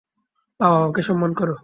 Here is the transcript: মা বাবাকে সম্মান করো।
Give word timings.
মা 0.59 0.67
বাবাকে 0.73 1.01
সম্মান 1.01 1.31
করো। 1.33 1.55